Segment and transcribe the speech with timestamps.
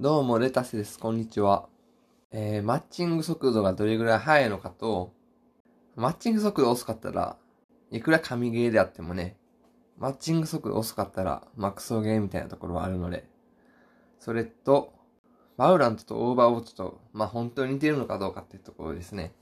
[0.00, 0.98] どうも、レタスです。
[0.98, 1.68] こんにちは。
[2.32, 5.12] えー、マッチング速度がどれぐらい速いのかと、
[5.94, 7.36] マッチング速度遅かったら、
[7.90, 9.36] いくら神ゲーであってもね、
[9.98, 13.28] マッチング速度遅かったら、マクソゲーみたいなところはあるので、
[14.18, 14.94] それと、
[15.58, 19.34] バウラントとオーバーウォッチと、まあ、本当に似てるのかどうかっていうところですね。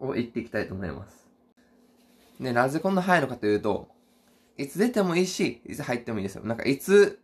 [0.00, 1.28] を言っていきたいと思います。
[2.40, 3.90] で、なぜこんな速いのかというと、
[4.56, 6.44] いつ出てもいいし、いつ入ってもいいですよ。
[6.44, 7.20] なんかいつ、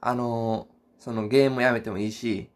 [0.00, 2.50] あのーそのゲームをやめてもいいし、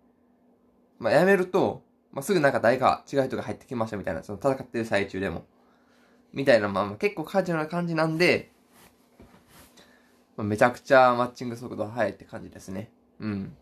[0.98, 5.45] まあ、やめると、まあ、すぐなんか誰か違う人が入ってきましたみたいな、その戦ってる最中でも。
[6.33, 8.51] みたいな、まあ、結構カジュアルな感じなんで、
[10.37, 12.91] まあ、めちゃくちゃマッチング速度速いって感じですね。
[13.20, 13.56] うん。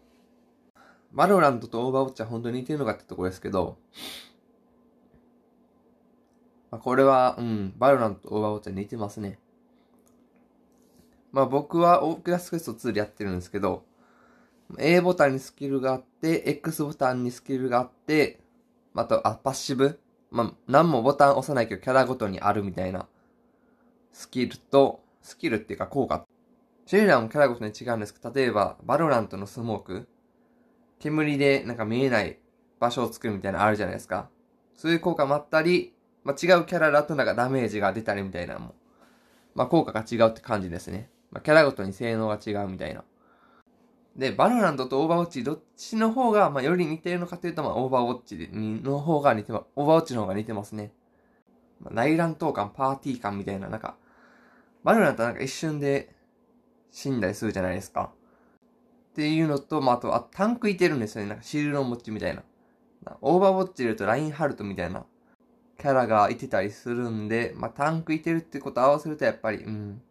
[1.12, 3.77] バロラントとオーバーウォッチは本当に似てるのかってところですけど、
[6.70, 9.38] まあ、これは、うん、バロラントとオーバーウォッチは似てますね。
[11.33, 13.84] まあ僕はオキュラスクエスト2でやってるんですけど、
[14.79, 18.41] A ボタンにスキルがあって、X ボタンにスキルがあって、
[18.95, 20.00] あと、あ、パッシブ
[20.31, 23.09] まあ、何もボタン押さないけど、キャラごとにあるみたいな、
[24.12, 26.25] スキルと、スキルっていうか効果。
[26.87, 30.09] シェリラもキャラごとに違うんですけど、例えば、バロラントのスモーク、
[31.00, 32.39] 煙でなんか見えない
[32.78, 34.28] 場所を作るみたいなのあるじゃないですか。
[34.77, 38.75] そういう効果もあったり、まあ、違うキャラだとなんかダメージが出たりみたいなのも、
[39.55, 41.11] まあ、効果が違うって感じですね。
[41.31, 43.05] まあ、キャラごとに性能が違うみたいな。
[44.17, 48.50] で、バロラントとオーバーウォッチ、どっちの方が、まあ、より似てるのかというと、まあ、オーバーウォッチ
[48.83, 50.92] の方が似てま、オーバーウォッチの方が似てますね。
[51.81, 53.97] まあ、大乱闘感、パーティー感みたいな、なんか、
[54.83, 56.14] バロラントはなんか一瞬で
[56.91, 58.12] 死んだりするじゃないですか。
[59.11, 61.28] っていうのと、まあ、あと、あ、タンクいてるんですよね。
[61.28, 62.42] なんかシールド持ちみたいな。
[63.22, 65.05] オーバーウォッチで言うと、ラインハルトみたいな
[65.78, 70.03] キャラがいてたりするんで、まあ、タンクいてるってことを合わせると、やっぱり、うん。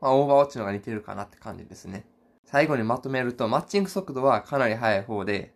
[0.00, 2.06] まあ、オーバーウォッチの方が似てるかなって感じですね。
[2.44, 5.54] 最後にまとめると、マッチング速度はかなり速い方で、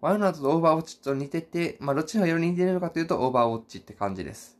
[0.00, 4.57] ワイルドナートとオーバーウォッチと似てて、まあ、どっちがより似てるのかというと、オーバーウォッチって感じです。